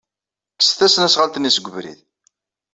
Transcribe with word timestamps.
Kkset 0.57 0.77
tasnasɣalt-nni 0.79 1.51
seg 1.51 1.67
ubrid. 1.69 1.99